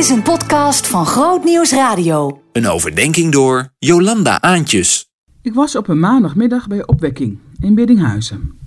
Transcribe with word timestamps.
is 0.00 0.08
een 0.08 0.22
podcast 0.22 0.86
van 0.86 1.06
Groot 1.06 1.44
Nieuws 1.44 1.72
Radio. 1.72 2.42
Een 2.52 2.66
overdenking 2.66 3.32
door 3.32 3.72
Jolanda 3.78 4.40
Aantjes. 4.40 5.08
Ik 5.42 5.54
was 5.54 5.76
op 5.76 5.88
een 5.88 6.00
maandagmiddag 6.00 6.66
bij 6.66 6.86
opwekking 6.86 7.38
in 7.58 7.74
Biddinghuizen. 7.74 8.58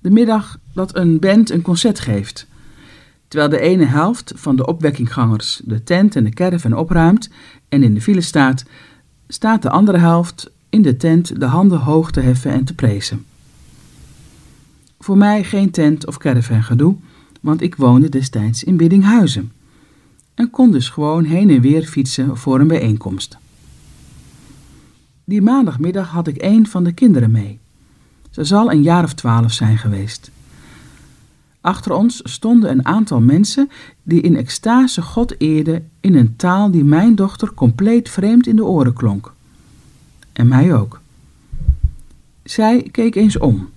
De 0.00 0.10
middag 0.10 0.58
dat 0.72 0.96
een 0.96 1.18
band 1.18 1.50
een 1.50 1.62
concert 1.62 2.00
geeft. 2.00 2.46
Terwijl 3.28 3.50
de 3.50 3.60
ene 3.60 3.84
helft 3.84 4.32
van 4.36 4.56
de 4.56 4.66
opwekkinggangers 4.66 5.60
de 5.64 5.82
tent 5.82 6.16
en 6.16 6.24
de 6.24 6.30
caravan 6.30 6.76
opruimt 6.76 7.30
en 7.68 7.82
in 7.82 7.94
de 7.94 8.00
file 8.00 8.20
staat, 8.20 8.64
staat 9.28 9.62
de 9.62 9.70
andere 9.70 9.98
helft 9.98 10.50
in 10.70 10.82
de 10.82 10.96
tent 10.96 11.40
de 11.40 11.46
handen 11.46 11.78
hoog 11.78 12.10
te 12.10 12.20
heffen 12.20 12.50
en 12.50 12.64
te 12.64 12.74
prezen. 12.74 13.24
Voor 14.98 15.16
mij 15.16 15.44
geen 15.44 15.70
tent 15.70 16.06
of 16.06 16.18
caravan 16.18 16.62
gedoe, 16.62 16.96
want 17.40 17.62
ik 17.62 17.76
woonde 17.76 18.08
destijds 18.08 18.64
in 18.64 18.76
Biddinghuizen 18.76 19.52
en 20.34 20.50
kon 20.50 20.70
dus 20.70 20.88
gewoon 20.88 21.24
heen 21.24 21.50
en 21.50 21.60
weer 21.60 21.82
fietsen 21.82 22.36
voor 22.36 22.60
een 22.60 22.66
bijeenkomst. 22.66 23.38
Die 25.24 25.42
maandagmiddag 25.42 26.08
had 26.10 26.26
ik 26.26 26.42
een 26.42 26.66
van 26.66 26.84
de 26.84 26.92
kinderen 26.92 27.30
mee. 27.30 27.58
Ze 28.30 28.44
zal 28.44 28.70
een 28.70 28.82
jaar 28.82 29.04
of 29.04 29.14
twaalf 29.14 29.52
zijn 29.52 29.78
geweest. 29.78 30.30
Achter 31.60 31.92
ons 31.92 32.20
stonden 32.22 32.70
een 32.70 32.86
aantal 32.86 33.20
mensen 33.20 33.70
die 34.02 34.20
in 34.20 34.36
extase 34.36 35.02
God 35.02 35.40
eerden 35.40 35.90
in 36.00 36.14
een 36.14 36.36
taal 36.36 36.70
die 36.70 36.84
mijn 36.84 37.14
dochter 37.14 37.54
compleet 37.54 38.08
vreemd 38.08 38.46
in 38.46 38.56
de 38.56 38.64
oren 38.64 38.92
klonk. 38.92 39.32
En 40.32 40.48
mij 40.48 40.74
ook. 40.74 41.00
Zij 42.42 42.88
keek 42.90 43.14
eens 43.14 43.38
om 43.38 43.68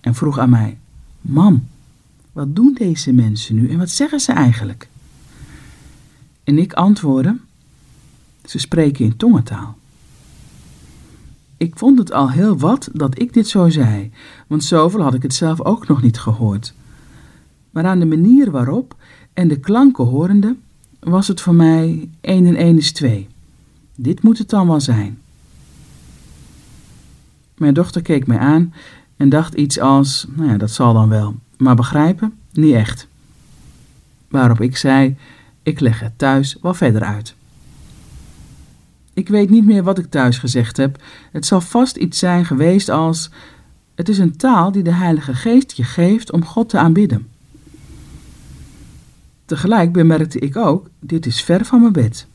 en 0.00 0.14
vroeg 0.14 0.38
aan 0.38 0.50
mij: 0.50 0.78
Mam, 1.20 1.66
wat 2.32 2.56
doen 2.56 2.74
deze 2.78 3.12
mensen 3.12 3.54
nu 3.54 3.70
en 3.70 3.78
wat 3.78 3.90
zeggen 3.90 4.20
ze 4.20 4.32
eigenlijk? 4.32 4.88
En 6.46 6.58
ik 6.58 6.72
antwoordde: 6.72 7.36
Ze 8.44 8.58
spreken 8.58 9.04
in 9.04 9.16
tongentaal. 9.16 9.78
Ik 11.56 11.78
vond 11.78 11.98
het 11.98 12.12
al 12.12 12.30
heel 12.30 12.58
wat 12.58 12.88
dat 12.92 13.20
ik 13.20 13.32
dit 13.32 13.48
zo 13.48 13.68
zei, 13.68 14.10
want 14.46 14.64
zoveel 14.64 15.02
had 15.02 15.14
ik 15.14 15.22
het 15.22 15.34
zelf 15.34 15.60
ook 15.60 15.88
nog 15.88 16.02
niet 16.02 16.18
gehoord. 16.18 16.74
Maar 17.70 17.84
aan 17.84 17.98
de 17.98 18.06
manier 18.06 18.50
waarop 18.50 18.96
en 19.32 19.48
de 19.48 19.60
klanken 19.60 20.04
horende, 20.04 20.56
was 20.98 21.28
het 21.28 21.40
voor 21.40 21.54
mij 21.54 22.08
één 22.20 22.46
en 22.46 22.56
één 22.56 22.76
is 22.76 22.92
twee. 22.92 23.28
Dit 23.94 24.22
moet 24.22 24.38
het 24.38 24.50
dan 24.50 24.66
wel 24.66 24.80
zijn. 24.80 25.18
Mijn 27.56 27.74
dochter 27.74 28.02
keek 28.02 28.26
mij 28.26 28.38
aan 28.38 28.74
en 29.16 29.28
dacht 29.28 29.54
iets 29.54 29.80
als: 29.80 30.26
Nou 30.34 30.50
ja, 30.50 30.56
dat 30.56 30.70
zal 30.70 30.92
dan 30.92 31.08
wel, 31.08 31.34
maar 31.56 31.76
begrijpen? 31.76 32.32
Niet 32.52 32.74
echt. 32.74 33.06
Waarop 34.28 34.60
ik 34.60 34.76
zei: 34.76 35.16
Ik 35.66 35.80
leg 35.80 36.00
het 36.00 36.18
thuis 36.18 36.56
wel 36.62 36.74
verder 36.74 37.02
uit. 37.02 37.34
Ik 39.14 39.28
weet 39.28 39.50
niet 39.50 39.64
meer 39.64 39.82
wat 39.82 39.98
ik 39.98 40.10
thuis 40.10 40.38
gezegd 40.38 40.76
heb. 40.76 41.02
Het 41.32 41.46
zal 41.46 41.60
vast 41.60 41.96
iets 41.96 42.18
zijn 42.18 42.44
geweest 42.44 42.88
als: 42.88 43.30
Het 43.94 44.08
is 44.08 44.18
een 44.18 44.36
taal 44.36 44.72
die 44.72 44.82
de 44.82 44.92
Heilige 44.92 45.34
Geest 45.34 45.72
je 45.72 45.84
geeft 45.84 46.32
om 46.32 46.44
God 46.44 46.68
te 46.68 46.78
aanbidden. 46.78 47.26
Tegelijk 49.44 49.92
bemerkte 49.92 50.38
ik 50.38 50.56
ook: 50.56 50.88
Dit 51.00 51.26
is 51.26 51.42
ver 51.42 51.64
van 51.64 51.80
mijn 51.80 51.92
bed. 51.92 52.26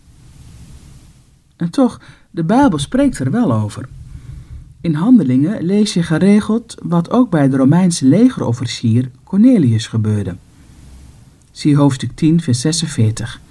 En 1.56 1.70
toch, 1.70 2.02
de 2.32 2.44
Bijbel 2.44 2.80
spreekt 2.80 3.20
er 3.20 3.32
wel 3.32 3.54
over. 3.54 3.90
In 4.82 4.94
Handelingen 4.94 5.64
lees 5.64 5.94
je 5.94 6.04
geregeld 6.04 6.76
wat 6.84 7.12
ook 7.12 7.30
bij 7.30 7.50
de 7.50 7.58
Romeinse 7.58 8.06
legerofficier 8.06 9.12
Cornelius 9.24 9.88
gebeurde. 9.88 10.36
Zie 11.52 11.76
hoofdstuk 11.76 12.12
10, 12.16 12.42
vers 12.42 12.62
46. 12.62 13.42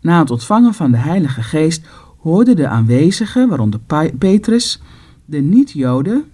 Na 0.00 0.18
het 0.18 0.30
ontvangen 0.30 0.74
van 0.74 0.90
de 0.90 0.96
Heilige 0.96 1.42
Geest 1.42 1.86
hoorden 2.18 2.56
de 2.56 2.68
aanwezigen, 2.68 3.48
waaronder 3.48 3.80
Petrus, 4.18 4.80
de 5.24 5.38
niet-Joden, 5.38 6.24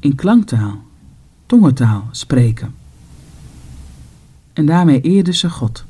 in 0.00 0.14
klanktaal, 0.14 0.84
tongentaal 1.46 2.08
spreken. 2.10 2.74
En 4.52 4.66
daarmee 4.66 5.00
eerden 5.00 5.34
ze 5.34 5.50
God. 5.50 5.84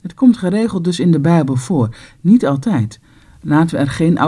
Het 0.00 0.14
komt 0.14 0.36
geregeld 0.36 0.84
dus 0.84 1.00
in 1.00 1.10
de 1.10 1.20
Bijbel 1.20 1.56
voor, 1.56 1.96
niet 2.20 2.46
altijd. 2.46 3.00
Laten 3.40 3.76
we 3.76 3.82
er 3.82 3.90
geen 3.90 4.18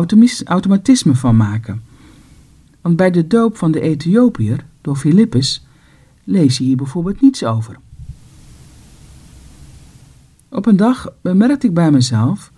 automatisme 0.45 1.15
van 1.15 1.37
maken. 1.37 1.83
Want 2.81 2.97
bij 2.97 3.11
de 3.11 3.27
doop 3.27 3.57
van 3.57 3.71
de 3.71 3.81
Ethiopiër 3.81 4.65
door 4.81 4.97
Filippus 4.97 5.67
lees 6.25 6.59
je 6.59 6.65
hier 6.65 6.77
bijvoorbeeld 6.77 7.21
niets 7.21 7.45
over. 7.45 7.79
Op 10.49 10.67
een 10.67 10.77
dag 10.77 11.13
bemerkte 11.21 11.67
ik 11.67 11.75
bij 11.75 11.91
mezelf, 11.91 12.53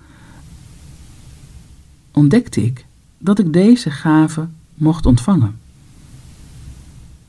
ontdekte 2.12 2.64
ik 2.64 2.86
dat 3.18 3.38
ik 3.38 3.52
deze 3.52 3.90
gave 3.90 4.48
mocht 4.74 5.06
ontvangen. 5.06 5.58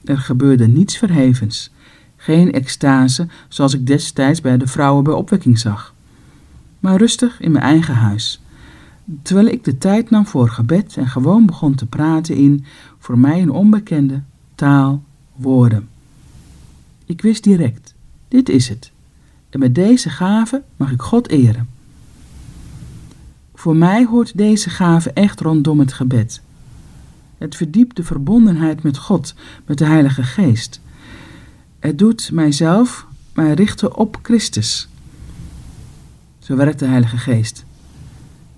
Er 0.03 0.17
gebeurde 0.17 0.67
niets 0.67 0.97
verhevens, 0.97 1.71
geen 2.15 2.51
extase 2.51 3.27
zoals 3.47 3.73
ik 3.73 3.87
destijds 3.87 4.41
bij 4.41 4.57
de 4.57 4.67
vrouwen 4.67 5.03
bij 5.03 5.13
opwekking 5.13 5.59
zag, 5.59 5.93
maar 6.79 6.97
rustig 6.97 7.41
in 7.41 7.51
mijn 7.51 7.63
eigen 7.63 7.95
huis, 7.95 8.41
terwijl 9.21 9.47
ik 9.47 9.63
de 9.63 9.77
tijd 9.77 10.09
nam 10.09 10.25
voor 10.25 10.49
gebed 10.49 10.97
en 10.97 11.07
gewoon 11.07 11.45
begon 11.45 11.75
te 11.75 11.85
praten 11.85 12.35
in 12.35 12.65
voor 12.99 13.19
mij 13.19 13.41
een 13.41 13.51
onbekende 13.51 14.21
taal, 14.55 15.03
woorden. 15.35 15.87
Ik 17.07 17.21
wist 17.21 17.43
direct, 17.43 17.93
dit 18.27 18.49
is 18.49 18.69
het. 18.69 18.91
En 19.49 19.59
met 19.59 19.75
deze 19.75 20.09
gave 20.09 20.63
mag 20.77 20.91
ik 20.91 21.01
God 21.01 21.29
eren. 21.29 21.69
Voor 23.53 23.75
mij 23.75 24.05
hoort 24.05 24.37
deze 24.37 24.69
gave 24.69 25.11
echt 25.11 25.39
rondom 25.39 25.79
het 25.79 25.93
gebed. 25.93 26.41
Het 27.37 27.55
verdiept 27.55 27.95
de 27.95 28.03
verbondenheid 28.03 28.83
met 28.83 28.97
God, 28.97 29.35
met 29.65 29.77
de 29.77 29.85
Heilige 29.85 30.23
Geest. 30.23 30.81
Het 31.79 31.97
doet 31.97 32.31
mijzelf 32.31 33.07
mij 33.33 33.53
richten 33.53 33.95
op 33.95 34.19
Christus. 34.21 34.87
Zo 36.39 36.55
werkt 36.55 36.79
de 36.79 36.85
Heilige 36.85 37.17
Geest. 37.17 37.65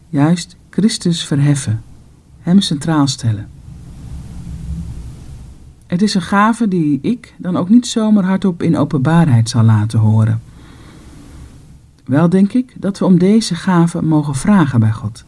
Juist 0.09 0.55
Christus 0.69 1.25
verheffen, 1.25 1.83
Hem 2.39 2.61
centraal 2.61 3.07
stellen. 3.07 3.49
Het 5.89 6.01
is 6.01 6.13
een 6.13 6.21
gave 6.21 6.67
die 6.67 6.99
ik 7.01 7.35
dan 7.37 7.57
ook 7.57 7.69
niet 7.69 7.87
zomaar 7.87 8.23
hardop 8.23 8.63
in 8.63 8.77
openbaarheid 8.77 9.49
zal 9.49 9.63
laten 9.63 9.99
horen. 9.99 10.41
Wel 12.05 12.29
denk 12.29 12.53
ik 12.53 12.73
dat 12.77 12.99
we 12.99 13.05
om 13.05 13.19
deze 13.19 13.55
gave 13.55 14.01
mogen 14.01 14.35
vragen 14.35 14.79
bij 14.79 14.91
God. 14.91 15.23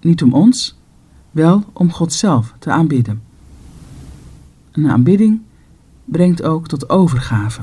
Niet 0.00 0.22
om 0.22 0.34
ons, 0.34 0.78
wel 1.30 1.64
om 1.72 1.92
God 1.92 2.12
zelf 2.12 2.54
te 2.58 2.70
aanbidden. 2.70 3.22
Een 4.72 4.90
aanbidding 4.90 5.40
brengt 6.04 6.42
ook 6.42 6.68
tot 6.68 6.88
overgave, 6.90 7.60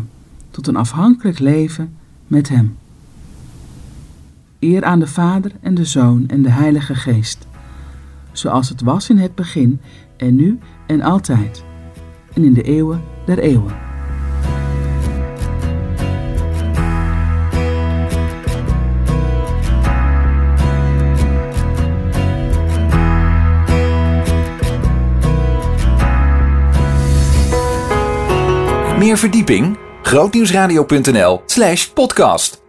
tot 0.52 0.68
een 0.68 0.76
afhankelijk 0.76 1.40
leven 1.40 1.96
met 2.28 2.50
Hem. 2.50 2.78
Eer 4.60 4.84
aan 4.84 5.00
de 5.00 5.08
Vader 5.08 5.52
en 5.62 5.74
de 5.74 5.86
Zoon 5.86 6.28
en 6.28 6.42
de 6.42 6.52
Heilige 6.52 6.96
Geest, 6.96 7.48
zoals 8.32 8.70
het 8.70 8.82
was 8.82 9.10
in 9.10 9.18
het 9.18 9.36
begin 9.36 9.80
en 10.18 10.36
nu 10.36 10.60
en 10.88 11.02
altijd 11.02 11.68
en 12.34 12.44
in 12.44 12.54
de 12.54 12.62
eeuwen 12.62 13.04
der 13.26 13.40
eeuwen. 13.40 13.88
Meer 28.98 29.18
verdieping? 29.18 29.78
grootnieuwsradio.nl 30.02 31.42
slash 31.46 31.88
podcast 31.88 32.62